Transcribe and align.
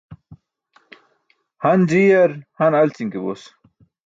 Han 1.63 1.79
ji̇yar 1.89 2.31
han 2.57 2.73
alći̇n 2.81 3.07
ke 3.13 3.19
bos. 3.23 3.41